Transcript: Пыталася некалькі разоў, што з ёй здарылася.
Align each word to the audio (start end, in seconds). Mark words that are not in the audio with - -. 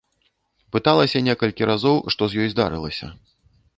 Пыталася 0.75 1.21
некалькі 1.27 1.69
разоў, 1.73 1.97
што 2.15 2.23
з 2.33 2.43
ёй 2.45 2.51
здарылася. 2.55 3.07